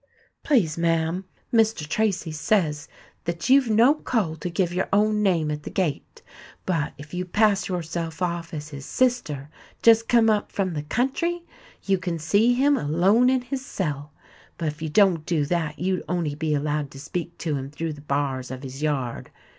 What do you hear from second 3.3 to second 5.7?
you've no call to give your own name at the